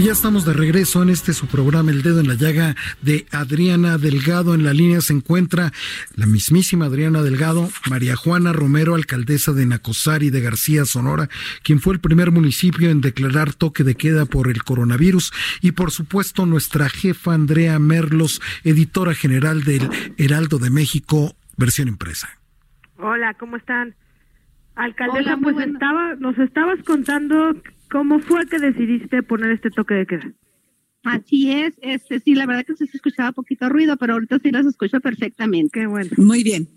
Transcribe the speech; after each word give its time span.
Y 0.00 0.04
ya 0.04 0.12
estamos 0.12 0.46
de 0.46 0.54
regreso 0.54 1.02
en 1.02 1.10
este 1.10 1.34
su 1.34 1.46
programa 1.46 1.90
El 1.90 2.00
Dedo 2.00 2.20
en 2.20 2.28
la 2.28 2.32
Llaga 2.32 2.74
de 3.02 3.26
Adriana 3.32 3.98
Delgado. 3.98 4.54
En 4.54 4.64
la 4.64 4.72
línea 4.72 5.02
se 5.02 5.12
encuentra 5.12 5.72
la 6.16 6.24
mismísima 6.24 6.86
Adriana 6.86 7.20
Delgado, 7.22 7.68
María 7.90 8.16
Juana 8.16 8.54
Romero, 8.54 8.94
alcaldesa 8.94 9.52
de 9.52 9.66
Nacosari 9.66 10.30
de 10.30 10.40
García, 10.40 10.86
Sonora, 10.86 11.28
quien 11.62 11.80
fue 11.80 11.92
el 11.92 12.00
primer 12.00 12.30
municipio 12.30 12.88
en 12.88 13.02
declarar 13.02 13.52
toque 13.52 13.84
de 13.84 13.94
queda 13.94 14.24
por 14.24 14.48
el 14.48 14.64
coronavirus. 14.64 15.34
Y 15.60 15.72
por 15.72 15.90
supuesto 15.90 16.46
nuestra 16.46 16.88
jefa 16.88 17.34
Andrea 17.34 17.78
Merlos, 17.78 18.40
editora 18.64 19.12
general 19.12 19.64
del 19.64 19.90
Heraldo 20.16 20.58
de 20.58 20.70
México, 20.70 21.36
versión 21.58 21.88
impresa. 21.88 22.38
Hola, 22.96 23.34
¿cómo 23.34 23.58
están? 23.58 23.94
Alcaldesa, 24.84 25.36
pues 25.36 25.56
estaba, 25.58 26.14
nos 26.16 26.38
estabas 26.38 26.82
contando 26.84 27.54
¿Cómo 27.90 28.20
fue 28.20 28.46
que 28.46 28.58
decidiste 28.58 29.22
poner 29.22 29.50
este 29.50 29.70
toque 29.70 29.94
de 29.94 30.06
queda? 30.06 30.32
Así 31.02 31.50
es, 31.50 31.74
este 31.82 32.20
sí, 32.20 32.34
la 32.34 32.46
verdad 32.46 32.64
que 32.64 32.76
se 32.76 32.84
escuchaba 32.84 33.32
poquito 33.32 33.68
ruido, 33.68 33.96
pero 33.96 34.12
ahorita 34.12 34.38
sí 34.38 34.50
las 34.52 34.66
escucho 34.66 35.00
perfectamente. 35.00 35.80
Qué 35.80 35.86
bueno. 35.86 36.10
Muy 36.16 36.44
bien. 36.44 36.68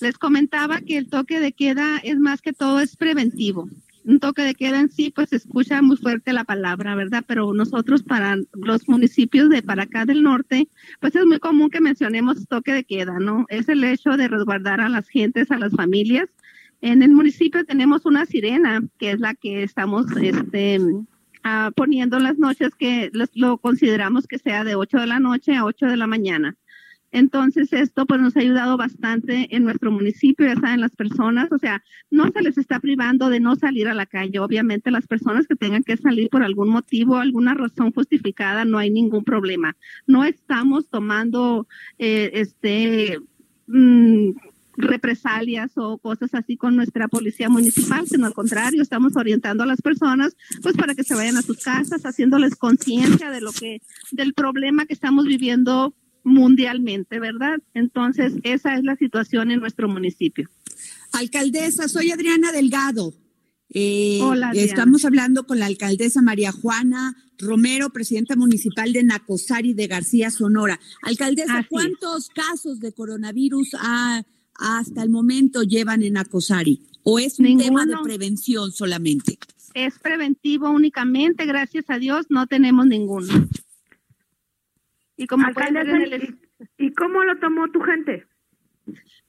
Les 0.00 0.16
comentaba 0.16 0.80
que 0.80 0.96
el 0.96 1.10
toque 1.10 1.40
de 1.40 1.52
queda 1.52 1.98
es 1.98 2.18
más 2.18 2.40
que 2.40 2.52
todo 2.52 2.80
es 2.80 2.96
preventivo. 2.96 3.68
Un 4.04 4.20
toque 4.20 4.42
de 4.42 4.54
queda 4.54 4.80
en 4.80 4.88
sí, 4.88 5.10
pues 5.14 5.30
se 5.30 5.36
escucha 5.36 5.82
muy 5.82 5.98
fuerte 5.98 6.32
la 6.32 6.44
palabra, 6.44 6.94
¿verdad? 6.94 7.24
Pero 7.26 7.52
nosotros 7.52 8.02
para 8.02 8.38
los 8.54 8.88
municipios 8.88 9.50
de 9.50 9.60
para 9.60 9.82
acá 9.82 10.06
del 10.06 10.22
norte, 10.22 10.68
pues 11.00 11.14
es 11.14 11.26
muy 11.26 11.40
común 11.40 11.68
que 11.68 11.82
mencionemos 11.82 12.46
toque 12.48 12.72
de 12.72 12.84
queda, 12.84 13.18
¿no? 13.18 13.44
Es 13.50 13.68
el 13.68 13.84
hecho 13.84 14.16
de 14.16 14.28
resguardar 14.28 14.80
a 14.80 14.88
las 14.88 15.08
gentes, 15.08 15.50
a 15.50 15.58
las 15.58 15.72
familias, 15.72 16.30
en 16.80 17.02
el 17.02 17.10
municipio 17.10 17.64
tenemos 17.64 18.06
una 18.06 18.26
sirena, 18.26 18.82
que 18.98 19.12
es 19.12 19.20
la 19.20 19.34
que 19.34 19.62
estamos 19.62 20.06
este, 20.16 20.78
ah, 21.42 21.70
poniendo 21.74 22.18
las 22.18 22.38
noches, 22.38 22.74
que 22.74 23.10
lo 23.34 23.58
consideramos 23.58 24.26
que 24.26 24.38
sea 24.38 24.64
de 24.64 24.74
8 24.74 24.98
de 24.98 25.06
la 25.06 25.18
noche 25.18 25.56
a 25.56 25.64
8 25.64 25.86
de 25.86 25.96
la 25.96 26.06
mañana. 26.06 26.56
Entonces 27.10 27.72
esto 27.72 28.04
pues 28.04 28.20
nos 28.20 28.36
ha 28.36 28.40
ayudado 28.40 28.76
bastante 28.76 29.54
en 29.54 29.64
nuestro 29.64 29.90
municipio, 29.90 30.46
ya 30.46 30.56
saben 30.56 30.82
las 30.82 30.94
personas, 30.94 31.50
o 31.50 31.58
sea, 31.58 31.82
no 32.10 32.30
se 32.30 32.42
les 32.42 32.58
está 32.58 32.80
privando 32.80 33.30
de 33.30 33.40
no 33.40 33.56
salir 33.56 33.88
a 33.88 33.94
la 33.94 34.04
calle. 34.04 34.38
Obviamente 34.40 34.90
las 34.90 35.06
personas 35.06 35.46
que 35.46 35.56
tengan 35.56 35.82
que 35.84 35.96
salir 35.96 36.28
por 36.28 36.42
algún 36.42 36.68
motivo, 36.68 37.16
alguna 37.16 37.54
razón 37.54 37.92
justificada, 37.92 38.66
no 38.66 38.76
hay 38.76 38.90
ningún 38.90 39.24
problema. 39.24 39.74
No 40.06 40.24
estamos 40.24 40.90
tomando 40.90 41.66
eh, 41.98 42.30
este 42.34 43.18
mm, 43.66 44.32
represalias 44.78 45.72
o 45.76 45.98
cosas 45.98 46.34
así 46.34 46.56
con 46.56 46.76
nuestra 46.76 47.08
policía 47.08 47.48
municipal, 47.48 48.06
sino 48.06 48.26
al 48.26 48.32
contrario, 48.32 48.80
estamos 48.80 49.16
orientando 49.16 49.64
a 49.64 49.66
las 49.66 49.82
personas 49.82 50.36
pues 50.62 50.76
para 50.76 50.94
que 50.94 51.02
se 51.02 51.14
vayan 51.14 51.36
a 51.36 51.42
sus 51.42 51.58
casas, 51.58 52.02
haciéndoles 52.02 52.54
conciencia 52.54 53.30
de 53.30 53.40
lo 53.40 53.52
que 53.52 53.82
del 54.12 54.34
problema 54.34 54.86
que 54.86 54.94
estamos 54.94 55.26
viviendo 55.26 55.94
mundialmente, 56.22 57.18
¿verdad? 57.18 57.58
Entonces, 57.74 58.34
esa 58.44 58.76
es 58.76 58.84
la 58.84 58.96
situación 58.96 59.50
en 59.50 59.60
nuestro 59.60 59.88
municipio. 59.88 60.48
Alcaldesa, 61.12 61.88
soy 61.88 62.10
Adriana 62.12 62.52
Delgado. 62.52 63.14
Eh, 63.70 64.20
Hola, 64.22 64.52
Estamos 64.54 65.04
hablando 65.04 65.46
con 65.46 65.58
la 65.58 65.66
alcaldesa 65.66 66.22
María 66.22 66.52
Juana 66.52 67.16
Romero, 67.38 67.90
presidenta 67.90 68.36
municipal 68.36 68.92
de 68.92 69.02
Nacosari 69.02 69.74
de 69.74 69.86
García, 69.86 70.30
Sonora. 70.30 70.80
Alcaldesa, 71.02 71.66
¿cuántos 71.68 72.28
casos 72.28 72.80
de 72.80 72.92
coronavirus 72.92 73.74
ha 73.80 74.24
hasta 74.58 75.02
el 75.02 75.10
momento 75.10 75.62
llevan 75.62 76.02
en 76.02 76.16
Acosari? 76.16 76.82
¿O 77.02 77.18
es 77.18 77.38
un 77.38 77.56
tema 77.58 77.86
de 77.86 77.94
prevención 78.02 78.72
solamente? 78.72 79.38
Es 79.74 79.98
preventivo 79.98 80.68
únicamente, 80.70 81.46
gracias 81.46 81.86
a 81.88 81.98
Dios, 81.98 82.26
no 82.28 82.46
tenemos 82.46 82.86
ninguno. 82.86 83.48
Y 85.16 85.26
como 85.26 85.46
¿Y 86.76 86.92
cómo 86.92 87.24
lo 87.24 87.38
tomó 87.38 87.70
tu 87.70 87.80
gente? 87.80 88.26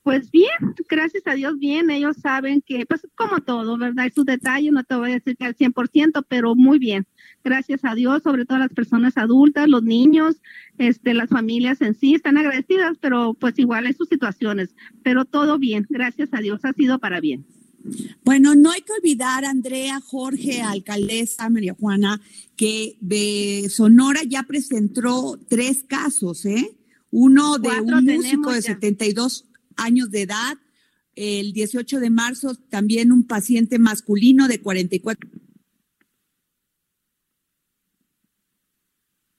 Pues 0.01 0.31
bien, 0.31 0.49
gracias 0.89 1.23
a 1.27 1.35
Dios, 1.35 1.59
bien. 1.59 1.89
Ellos 1.89 2.17
saben 2.17 2.61
que, 2.61 2.85
pues 2.85 3.05
como 3.15 3.41
todo, 3.41 3.77
¿verdad? 3.77 4.07
Es 4.07 4.13
su 4.13 4.23
detalle, 4.23 4.71
no 4.71 4.83
te 4.83 4.95
voy 4.95 5.11
a 5.11 5.15
decir 5.15 5.35
que 5.37 5.45
al 5.45 5.55
100%, 5.55 6.25
pero 6.27 6.55
muy 6.55 6.79
bien. 6.79 7.05
Gracias 7.43 7.81
a 7.83 7.95
Dios, 7.95 8.23
sobre 8.23 8.45
todo 8.45 8.57
las 8.57 8.73
personas 8.73 9.17
adultas, 9.17 9.67
los 9.67 9.83
niños, 9.83 10.37
este, 10.77 11.13
las 11.13 11.29
familias 11.29 11.81
en 11.81 11.95
sí 11.95 12.15
están 12.15 12.37
agradecidas, 12.37 12.97
pero 12.99 13.33
pues 13.33 13.59
igual 13.59 13.85
hay 13.85 13.93
sus 13.93 14.09
situaciones. 14.09 14.73
Pero 15.03 15.25
todo 15.25 15.59
bien, 15.59 15.85
gracias 15.89 16.29
a 16.33 16.39
Dios, 16.39 16.61
ha 16.63 16.73
sido 16.73 16.99
para 16.99 17.19
bien. 17.19 17.45
Bueno, 18.23 18.55
no 18.55 18.71
hay 18.71 18.81
que 18.81 18.93
olvidar, 18.93 19.45
Andrea, 19.45 19.99
Jorge, 20.01 20.61
alcaldesa, 20.61 21.49
María 21.49 21.75
Juana, 21.79 22.19
que 22.55 22.97
de 22.99 23.69
Sonora 23.69 24.21
ya 24.27 24.43
presentó 24.43 25.39
tres 25.47 25.83
casos, 25.87 26.45
¿eh? 26.45 26.78
Uno 27.11 27.57
de 27.57 27.81
un 27.81 28.05
músico 28.05 28.53
de 28.53 28.61
72 28.61 29.45
años 29.75 30.11
de 30.11 30.23
edad. 30.23 30.57
El 31.15 31.53
18 31.53 31.99
de 31.99 32.09
marzo 32.09 32.55
también 32.69 33.11
un 33.11 33.25
paciente 33.25 33.79
masculino 33.79 34.47
de 34.47 34.61
44. 34.61 35.29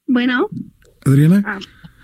Bueno. 0.06 0.48
Adriana. 1.06 1.42
Ah, 1.46 1.58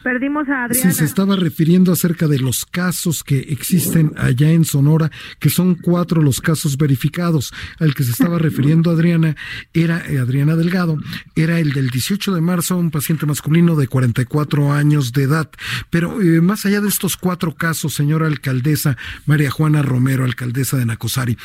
Perdimos 0.07 0.49
a 0.49 0.67
Adriana. 0.67 0.93
Sí, 0.93 0.99
se 0.99 1.05
estaba 1.05 1.35
refiriendo 1.35 1.91
acerca 1.91 2.29
de 2.29 2.39
los 2.39 2.65
casos 2.65 3.25
que 3.25 3.41
existen 3.41 4.13
allá 4.17 4.53
en 4.53 4.65
Sonora, 4.65 5.11
que 5.41 5.51
son 5.51 5.75
cuatro 5.75 6.23
los 6.23 6.41
casos 6.41 6.77
verificados. 6.77 7.53
Al 7.81 7.93
que 7.93 8.05
se 8.05 8.13
estaba 8.13 8.39
refiriendo 8.39 8.93
Adriana 8.93 9.35
era 9.75 10.09
eh, 10.09 10.21
Adriana 10.21 10.55
Delgado, 10.55 10.97
era 11.35 11.59
el 11.59 11.73
del 11.73 11.91
18 11.91 12.37
de 12.37 12.41
marzo, 12.41 12.77
un 12.77 12.93
paciente 12.93 13.27
masculino 13.27 13.75
de 13.75 13.89
44 13.89 14.73
años 14.73 15.13
de 15.13 15.25
edad. 15.25 15.51
Pero 15.91 16.23
eh, 16.23 16.41
más 16.41 16.65
allá 16.67 16.81
de 16.81 16.89
estos 16.89 17.17
cuatro 17.17 17.57
casos, 17.57 17.93
señora 17.95 18.29
alcaldesa 18.29 18.97
María 19.25 19.51
Juana 19.51 19.83
Romero, 19.83 20.23
alcaldesa 20.23 20.77
de 20.77 20.87
Nacosari, 20.87 21.37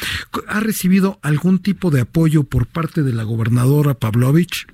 ¿ha 0.48 0.60
recibido 0.60 1.18
algún 1.24 1.58
tipo 1.58 1.90
de 1.90 2.02
apoyo 2.02 2.44
por 2.44 2.68
parte 2.68 3.02
de 3.02 3.14
la 3.14 3.24
gobernadora 3.24 3.96
Pavlovich? 3.96 4.68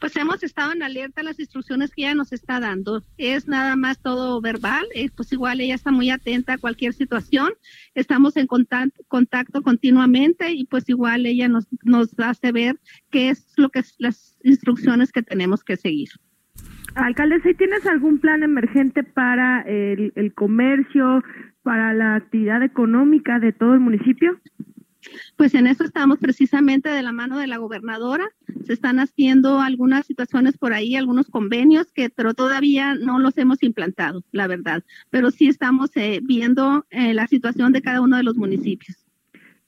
Pues 0.00 0.16
hemos 0.16 0.42
estado 0.42 0.72
en 0.72 0.82
alerta 0.82 1.20
a 1.20 1.24
las 1.24 1.38
instrucciones 1.38 1.90
que 1.90 2.02
ella 2.02 2.14
nos 2.14 2.32
está 2.32 2.60
dando. 2.60 3.02
Es 3.16 3.48
nada 3.48 3.76
más 3.76 4.00
todo 4.00 4.40
verbal, 4.40 4.84
eh, 4.94 5.08
pues 5.14 5.32
igual 5.32 5.60
ella 5.60 5.74
está 5.74 5.90
muy 5.90 6.10
atenta 6.10 6.54
a 6.54 6.58
cualquier 6.58 6.92
situación, 6.92 7.52
estamos 7.94 8.36
en 8.36 8.46
contacto, 8.46 9.02
contacto 9.08 9.62
continuamente 9.62 10.52
y 10.52 10.64
pues 10.66 10.88
igual 10.88 11.26
ella 11.26 11.48
nos, 11.48 11.66
nos 11.82 12.18
hace 12.18 12.52
ver 12.52 12.78
qué 13.10 13.30
es 13.30 13.52
lo 13.56 13.70
que 13.70 13.80
es 13.80 13.94
las 13.98 14.38
instrucciones 14.42 15.12
que 15.12 15.22
tenemos 15.22 15.64
que 15.64 15.76
seguir. 15.76 16.08
Alcalde, 16.94 17.40
si 17.42 17.52
tienes 17.54 17.86
algún 17.86 18.20
plan 18.20 18.42
emergente 18.42 19.02
para 19.02 19.60
el 19.62 20.32
comercio, 20.34 21.22
para 21.66 21.92
la 21.92 22.14
actividad 22.14 22.62
económica 22.62 23.40
de 23.40 23.52
todo 23.52 23.74
el 23.74 23.80
municipio? 23.80 24.40
Pues 25.36 25.54
en 25.54 25.66
eso 25.66 25.84
estamos 25.84 26.18
precisamente 26.18 26.88
de 26.88 27.02
la 27.02 27.12
mano 27.12 27.38
de 27.38 27.46
la 27.46 27.58
gobernadora. 27.58 28.28
Se 28.66 28.72
están 28.72 28.98
haciendo 28.98 29.60
algunas 29.60 30.06
situaciones 30.06 30.56
por 30.58 30.72
ahí, 30.72 30.96
algunos 30.96 31.26
convenios 31.28 31.92
que, 31.92 32.10
pero 32.10 32.34
todavía 32.34 32.94
no 32.94 33.18
los 33.18 33.36
hemos 33.38 33.62
implantado, 33.62 34.24
la 34.32 34.46
verdad. 34.46 34.84
Pero 35.10 35.30
sí 35.30 35.48
estamos 35.48 35.90
eh, 35.94 36.20
viendo 36.22 36.86
eh, 36.90 37.14
la 37.14 37.26
situación 37.26 37.72
de 37.72 37.82
cada 37.82 38.00
uno 38.00 38.16
de 38.16 38.22
los 38.22 38.36
municipios. 38.36 39.06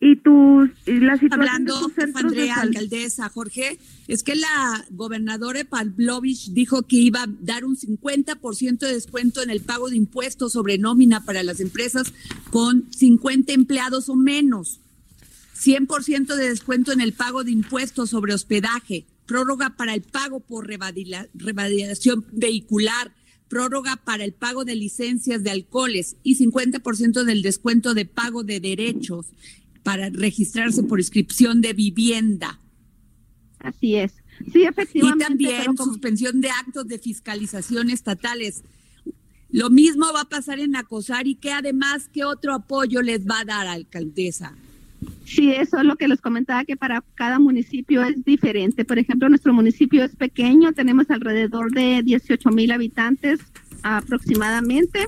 Y 0.01 0.15
tú, 0.17 0.71
la 0.87 1.17
situación 1.17 1.33
Hablando, 1.33 1.91
Andrea, 2.15 2.61
alcaldesa, 2.61 3.29
Jorge, 3.31 3.79
es 4.07 4.23
que 4.23 4.37
la 4.37 4.87
gobernadora 4.91 5.65
Pavlovich 5.65 6.53
dijo 6.53 6.83
que 6.83 6.97
iba 6.97 7.25
a 7.25 7.29
dar 7.41 7.65
un 7.65 7.77
50% 7.77 8.79
de 8.79 8.95
descuento 8.95 9.43
en 9.43 9.51
el 9.51 9.61
pago 9.61 9.91
de 9.91 9.97
impuestos 9.97 10.53
sobre 10.53 10.79
nómina 10.79 11.25
para 11.25 11.43
las 11.43 11.59
empresas 11.59 12.15
con 12.53 12.87
50 12.93 13.53
empleados 13.53 14.09
o 14.09 14.15
menos. 14.15 14.79
100% 15.59 16.37
de 16.37 16.49
descuento 16.49 16.93
en 16.93 17.01
el 17.01 17.13
pago 17.13 17.45
de 17.45 17.51
impuestos 17.51 18.11
sobre 18.11 18.35
hospedaje, 18.35 19.07
prórroga 19.27 19.77
para 19.77 19.95
el 19.95 20.03
pago 20.03 20.41
por 20.41 20.69
revalidación 20.69 22.25
vehicular, 22.33 23.13
prórroga 23.49 23.97
para 23.97 24.25
el 24.25 24.33
pago 24.33 24.65
de 24.65 24.77
licencias 24.77 25.43
de 25.43 25.51
alcoholes 25.51 26.17
y 26.23 26.37
50% 26.37 27.25
del 27.25 27.43
descuento 27.43 27.95
de 27.95 28.05
pago 28.05 28.45
de 28.45 28.61
derechos 28.61 29.27
para 29.83 30.11
registrarse 30.11 30.83
por 30.83 31.01
inscripción 31.01 31.61
de 31.61 31.73
vivienda. 31.73 32.61
Así 33.59 33.97
es. 33.97 34.13
Sí, 34.53 34.63
efectivamente. 34.63 35.25
Y 35.25 35.27
también 35.27 35.77
suspensión 35.77 36.41
de 36.41 36.51
actos 36.51 36.87
de 36.87 36.99
fiscalización 36.99 37.91
estatales 37.91 38.63
Lo 39.51 39.69
mismo 39.71 40.07
va 40.15 40.21
a 40.21 40.29
pasar 40.29 40.61
en 40.61 40.77
Acosar 40.77 41.27
y 41.27 41.35
que 41.35 41.53
además, 41.53 42.09
¿qué 42.13 42.25
otro 42.25 42.55
apoyo 42.55 43.03
les 43.03 43.27
va 43.27 43.41
a 43.41 43.45
dar, 43.45 43.67
alcaldesa? 43.67 44.55
Sí, 45.29 45.53
eso 45.53 45.77
es 45.77 45.85
lo 45.85 45.97
que 45.97 46.09
les 46.09 46.23
comentaba, 46.23 46.65
que 46.65 46.79
para 46.79 47.05
cada 47.15 47.39
municipio 47.39 48.03
es 48.03 48.25
diferente. 48.25 48.87
Por 48.87 48.99
ejemplo, 48.99 49.29
nuestro 49.29 49.53
municipio 49.53 50.03
es 50.03 50.17
pequeño, 50.17 50.73
tenemos 50.73 51.11
alrededor 51.11 51.71
de 51.71 52.03
18 52.03 52.49
mil 52.49 52.73
habitantes 52.73 53.39
aproximadamente. 53.83 55.07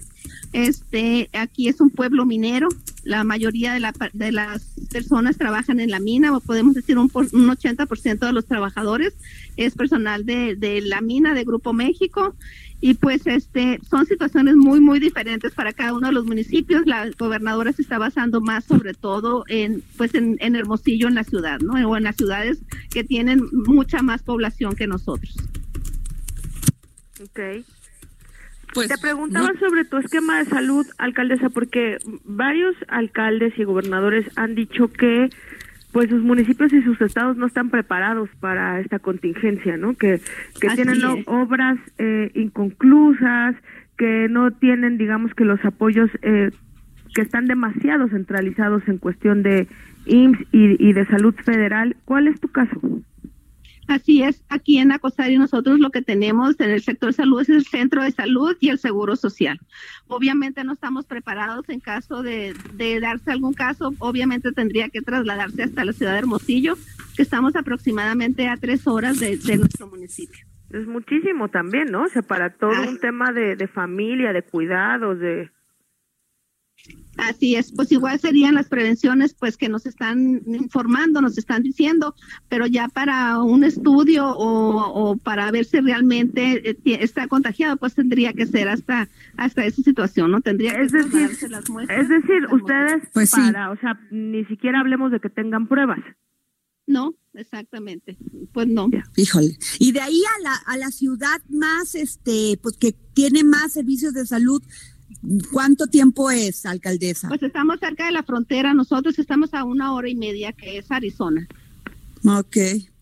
Este, 0.52 1.31
aquí 1.32 1.69
es 1.69 1.81
un 1.81 1.88
pueblo 1.88 2.26
minero, 2.26 2.69
la 3.02 3.25
mayoría 3.25 3.72
de, 3.72 3.81
la, 3.81 3.94
de 4.12 4.31
las 4.31 4.62
personas 4.93 5.38
trabajan 5.38 5.81
en 5.81 5.90
la 5.90 6.00
mina, 6.00 6.37
o 6.37 6.40
podemos 6.40 6.75
decir 6.75 6.99
un, 6.99 7.11
un 7.14 7.49
80% 7.49 8.19
de 8.19 8.32
los 8.32 8.44
trabajadores 8.44 9.14
es 9.56 9.75
personal 9.75 10.26
de, 10.26 10.55
de 10.55 10.82
la 10.82 11.00
mina 11.00 11.32
de 11.32 11.44
Grupo 11.44 11.72
México 11.72 12.37
y 12.81 12.94
pues 12.94 13.27
este 13.27 13.79
son 13.88 14.06
situaciones 14.06 14.56
muy 14.56 14.81
muy 14.81 15.00
diferentes 15.00 15.53
para 15.53 15.73
cada 15.73 15.93
uno 15.93 16.09
de 16.09 16.12
los 16.12 16.25
municipios. 16.25 16.87
La 16.87 17.11
gobernadora 17.19 17.73
se 17.73 17.82
está 17.82 17.99
basando 17.99 18.41
más 18.41 18.65
sobre 18.65 18.94
todo 18.94 19.44
en 19.49 19.82
pues 19.97 20.15
en, 20.15 20.37
en 20.41 20.56
Hermosillo 20.56 21.09
en 21.09 21.15
la 21.15 21.25
ciudad 21.25 21.61
no 21.61 21.75
o 21.88 21.97
en 21.97 22.05
las 22.05 22.17
ciudades 22.17 22.59
que 22.91 23.05
tienen 23.05 23.43
mucha 23.53 24.03
más 24.03 24.23
población 24.23 24.75
que 24.75 24.87
nosotros. 24.87 25.37
Okay 27.31 27.65
pues, 28.73 28.88
Te 28.88 28.99
preguntaba 28.99 29.49
sobre 29.59 29.85
tu 29.85 29.99
esquema 29.99 30.38
de 30.38 30.44
salud, 30.47 30.87
alcaldesa, 30.99 31.50
porque 31.50 31.99
varios 32.25 32.75
alcaldes 32.88 33.59
y 33.59 33.65
gobernadores 33.65 34.27
han 34.37 34.55
dicho 34.55 34.88
que 34.88 35.29
pues 35.93 36.09
sus 36.09 36.23
municipios 36.23 36.73
y 36.73 36.83
sus 36.83 37.01
estados 37.01 37.37
no 37.37 37.47
están 37.47 37.71
preparados 37.71 38.29
para 38.41 38.81
esta 38.81 38.99
contingencia, 38.99 39.77
¿no? 39.77 39.95
Que, 39.95 40.21
que 40.61 40.69
tienen 40.71 41.01
obras 41.27 41.79
eh, 41.99 42.31
inconclusas, 42.35 43.57
que 43.99 44.29
no 44.31 44.51
tienen, 44.53 44.99
digamos, 44.99 45.35
que 45.35 45.45
los 45.45 45.63
apoyos 45.65 46.11
eh, 46.23 46.51
que 47.15 47.23
están 47.23 47.47
demasiado 47.47 48.09
centralizados 48.09 48.87
en 48.87 48.99
cuestión 48.99 49.43
de 49.43 49.67
IMSS 50.07 50.41
y, 50.53 50.89
y 50.89 50.93
de 50.93 51.07
salud 51.07 51.35
federal. 51.35 51.97
¿Cuál 52.05 52.29
es 52.29 52.41
tu 52.41 52.49
caso? 52.49 52.81
Así 53.91 54.23
es, 54.23 54.41
aquí 54.49 54.79
en 54.79 54.93
Acosari 54.93 55.37
nosotros 55.37 55.81
lo 55.81 55.91
que 55.91 56.01
tenemos 56.01 56.61
en 56.61 56.71
el 56.71 56.81
sector 56.81 57.13
salud 57.13 57.41
es 57.41 57.49
el 57.49 57.65
centro 57.65 58.05
de 58.05 58.13
salud 58.13 58.57
y 58.61 58.69
el 58.69 58.79
seguro 58.79 59.17
social. 59.17 59.59
Obviamente 60.07 60.63
no 60.63 60.75
estamos 60.75 61.07
preparados 61.07 61.69
en 61.69 61.81
caso 61.81 62.23
de, 62.23 62.55
darse 63.01 63.33
algún 63.33 63.53
caso, 63.53 63.93
obviamente 63.99 64.53
tendría 64.53 64.91
que 64.91 65.03
trasladarse 65.03 65.65
hasta 65.65 65.85
la 65.85 65.93
ciudad 65.93 66.13
de 66.13 66.21
Hermosillo, 66.21 66.77
que 67.17 67.23
estamos 67.23 67.57
aproximadamente 67.57 68.47
a 68.47 68.57
tres 68.57 68.87
horas 68.87 69.19
de, 69.19 69.41
nuestro 69.57 69.89
municipio. 69.89 70.47
Es 70.71 70.87
muchísimo 70.87 71.49
también, 71.49 71.91
¿no? 71.91 72.05
O 72.05 72.09
sea, 72.11 72.23
para 72.23 72.51
todo 72.51 72.89
un 72.89 73.01
tema 73.01 73.33
de, 73.33 73.57
de 73.57 73.67
familia, 73.67 74.33
de 74.33 74.43
cuidados, 74.43 75.19
de... 75.19 75.51
Así 77.17 77.56
es, 77.56 77.73
pues 77.73 77.93
igual 77.93 78.19
serían 78.19 78.55
las 78.55 78.69
prevenciones 78.69 79.35
pues 79.35 79.56
que 79.56 79.69
nos 79.69 79.85
están 79.85 80.43
informando, 80.47 81.21
nos 81.21 81.37
están 81.37 81.62
diciendo, 81.62 82.15
pero 82.49 82.67
ya 82.67 82.88
para 82.88 83.43
un 83.43 83.62
estudio 83.65 84.27
o, 84.27 85.17
para 85.17 85.50
ver 85.50 85.65
si 85.65 85.81
realmente 85.81 86.71
eh, 86.71 86.77
está 86.85 87.27
contagiado, 87.29 87.77
pues 87.77 87.94
tendría 87.94 88.32
que 88.32 88.47
ser 88.47 88.69
hasta 88.69 89.09
hasta 89.37 89.67
esa 89.67 89.82
situación, 89.82 90.31
¿no? 90.31 90.41
Tendría 90.41 90.75
que 90.75 90.82
es 90.82 90.93
decir, 90.93 91.50
las 91.50 91.69
muestras. 91.69 92.00
Es 92.00 92.09
decir, 92.09 92.47
ustedes 92.53 93.03
pues 93.12 93.31
para, 93.32 93.71
o 93.71 93.77
sea, 93.77 94.00
ni 94.11 94.44
siquiera 94.47 94.81
hablemos 94.81 95.12
de 95.12 95.21
que 95.21 95.29
tengan 95.29 95.67
pruebas. 95.67 96.00
No, 96.87 97.15
exactamente. 97.35 98.17
Pues 98.53 98.67
no. 98.67 98.88
Híjole. 99.17 99.56
Y 99.79 99.93
de 99.93 100.00
ahí 100.00 100.23
a 100.38 100.43
la 100.43 100.55
a 100.67 100.77
la 100.77 100.91
ciudad 100.91 101.41
más 101.49 101.94
este 101.94 102.59
pues 102.61 102.77
que 102.77 102.93
tiene 103.15 103.44
más 103.44 103.73
servicios 103.73 104.12
de 104.12 104.27
salud 104.27 104.62
¿Cuánto 105.52 105.87
tiempo 105.87 106.31
es, 106.31 106.64
alcaldesa? 106.64 107.28
Pues 107.28 107.43
estamos 107.43 107.78
cerca 107.78 108.06
de 108.06 108.12
la 108.12 108.22
frontera, 108.22 108.72
nosotros 108.75 109.19
estamos 109.19 109.52
a 109.55 109.64
una 109.64 109.93
hora 109.93 110.08
y 110.08 110.14
media, 110.14 110.52
que 110.52 110.78
es 110.78 110.90
Arizona. 110.90 111.46
Ok. 112.25 112.56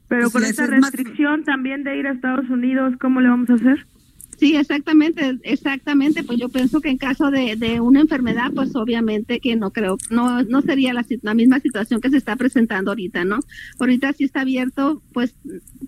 Pero 0.09 0.31
pues 0.31 0.33
con 0.33 0.45
esa 0.45 0.67
restricción 0.67 1.45
también 1.45 1.85
de 1.85 1.99
ir 1.99 2.07
a 2.07 2.13
Estados 2.13 2.49
Unidos, 2.49 2.95
¿cómo 3.01 3.21
le 3.21 3.29
vamos 3.29 3.51
a 3.51 3.55
hacer? 3.55 3.87
Sí, 4.39 4.55
exactamente, 4.55 5.39
exactamente. 5.43 6.23
Pues 6.23 6.39
yo 6.39 6.49
pienso 6.49 6.81
que 6.81 6.91
en 6.91 6.97
caso 6.97 7.31
de, 7.31 7.57
de 7.57 7.81
una 7.81 8.01
enfermedad, 8.01 8.53
pues 8.55 8.75
obviamente 8.77 9.41
que 9.41 9.57
no 9.57 9.73
creo, 9.73 9.99
no, 10.11 10.43
no 10.45 10.63
sería 10.63 10.93
la, 10.93 11.05
la, 11.23 11.35
misma 11.35 11.59
situación 11.59 12.01
que 12.01 12.11
se 12.11 12.19
está 12.19 12.37
presentando 12.37 12.93
ahorita, 12.93 13.25
¿no? 13.25 13.41
Ahorita 13.81 14.13
sí 14.13 14.25
está 14.25 14.43
abierto, 14.43 15.03
pues 15.13 15.35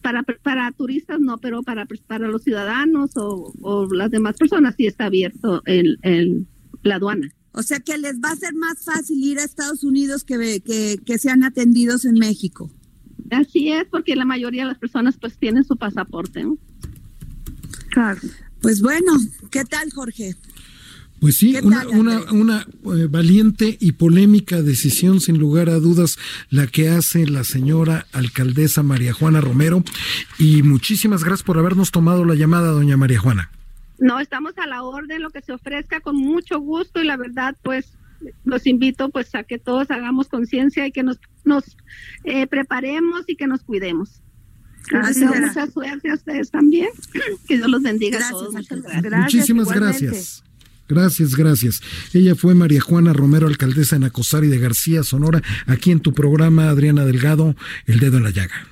para, 0.03 0.25
para 0.25 0.73
turistas 0.73 1.21
no, 1.21 1.39
pero 1.39 1.63
para, 1.63 1.87
para 2.09 2.27
los 2.27 2.43
ciudadanos 2.43 3.17
o, 3.17 3.53
o 3.61 3.87
las 3.95 4.11
demás 4.11 4.37
personas 4.37 4.75
sí 4.77 4.87
está 4.87 5.07
abierto 5.07 5.63
el, 5.67 5.99
el, 6.03 6.47
la 6.83 6.97
aduana. 6.97 7.31
O 7.53 7.63
sea 7.63 7.79
que 7.79 7.99
les 7.99 8.17
va 8.17 8.31
a 8.31 8.37
ser 8.37 8.55
más 8.55 8.85
fácil 8.85 9.23
ir 9.23 9.39
a 9.39 9.45
Estados 9.45 9.85
Unidos 9.85 10.25
que, 10.25 10.61
que, 10.61 10.99
que 11.05 11.19
sean 11.19 11.45
atendidos 11.45 12.05
en 12.05 12.15
México. 12.15 12.69
Así 13.31 13.71
es, 13.71 13.85
porque 13.89 14.17
la 14.17 14.25
mayoría 14.25 14.63
de 14.63 14.69
las 14.69 14.79
personas 14.79 15.17
pues 15.19 15.39
tienen 15.39 15.63
su 15.63 15.77
pasaporte, 15.77 16.43
¿no? 16.43 16.59
Pues 18.61 18.83
bueno, 18.83 19.13
¿qué 19.51 19.65
tal, 19.65 19.91
Jorge? 19.93 20.37
Pues 21.21 21.37
sí, 21.37 21.55
una, 21.63 21.87
una, 21.89 22.33
una 22.33 22.67
eh, 22.97 23.07
valiente 23.11 23.77
y 23.79 23.93
polémica 23.93 24.63
decisión, 24.63 25.21
sin 25.21 25.39
lugar 25.39 25.69
a 25.69 25.79
dudas, 25.79 26.17
la 26.49 26.67
que 26.67 26.89
hace 26.89 27.27
la 27.27 27.45
señora 27.45 28.07
alcaldesa 28.13 28.83
María 28.83 29.13
Juana 29.13 29.43
Romero. 29.43 29.85
Y 30.39 30.63
muchísimas 30.63 31.23
gracias 31.23 31.45
por 31.45 31.59
habernos 31.59 31.91
tomado 31.91 32.25
la 32.25 32.35
llamada, 32.35 32.71
doña 32.71 32.97
María 32.97 33.19
Juana. 33.19 33.51
No, 33.99 34.19
estamos 34.19 34.57
a 34.57 34.67
la 34.67 34.83
orden, 34.83 35.21
lo 35.21 35.29
que 35.29 35.43
se 35.43 35.53
ofrezca 35.53 36.01
con 36.01 36.17
mucho 36.17 36.59
gusto 36.59 37.03
y 37.03 37.05
la 37.05 37.19
verdad, 37.19 37.55
pues 37.63 37.93
los 38.45 38.67
invito 38.67 39.11
pues 39.11 39.35
a 39.35 39.45
que 39.45 39.59
todos 39.59 39.91
hagamos 39.91 40.29
conciencia 40.29 40.87
y 40.87 40.93
que 40.93 41.03
nos, 41.03 41.19
nos 41.45 41.77
eh, 42.25 42.47
preparemos 42.47 43.25
y 43.27 43.37
que 43.37 43.47
nos 43.47 43.63
cuidemos. 43.63 44.23
Gracias. 44.91 45.41
Mucha 45.41 45.67
suerte 45.71 46.11
a 46.11 46.15
ustedes 46.15 46.51
también. 46.51 46.89
Que 47.47 47.57
Dios 47.57 47.69
los 47.69 47.83
bendiga 47.83 48.19
a 48.27 48.31
todos. 48.31 48.53
Muchas 48.53 48.83
gracias. 48.83 49.13
Muchísimas 49.13 49.69
gracias. 49.69 50.43
Gracias, 50.89 51.37
gracias. 51.37 51.81
Ella 52.13 52.35
fue 52.35 52.55
María 52.55 52.81
Juana 52.81 53.13
Romero, 53.13 53.47
alcaldesa 53.47 53.95
en 53.95 54.05
Acosari 54.05 54.49
de 54.49 54.59
García, 54.59 55.05
Sonora, 55.05 55.41
aquí 55.67 55.93
en 55.93 56.01
tu 56.01 56.13
programa, 56.13 56.69
Adriana 56.69 57.05
Delgado, 57.05 57.55
El 57.87 58.01
Dedo 58.01 58.17
en 58.17 58.25
la 58.25 58.31
Llaga. 58.31 58.67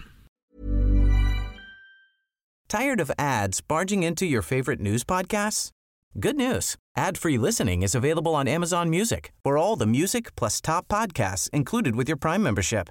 ¿Tired 2.68 3.00
of 3.00 3.10
ads 3.18 3.62
barging 3.62 4.02
into 4.02 4.26
your 4.26 4.42
favorite 4.42 4.80
news 4.80 5.04
podcasts? 5.04 5.70
Good 6.18 6.36
news. 6.36 6.76
Ad-free 6.96 7.38
listening 7.38 7.82
is 7.82 7.94
available 7.94 8.34
on 8.34 8.48
Amazon 8.48 8.90
Music 8.90 9.32
for 9.44 9.56
all 9.56 9.76
the 9.76 9.86
music 9.86 10.34
plus 10.36 10.60
top 10.60 10.88
podcasts 10.88 11.48
included 11.50 11.94
with 11.94 12.08
your 12.08 12.18
Prime 12.18 12.42
membership. 12.42 12.90